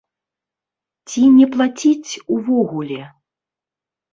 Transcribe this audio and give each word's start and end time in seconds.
Ці 1.09 1.21
не 1.35 1.45
плаціць, 1.57 2.11
увогуле? 2.37 3.01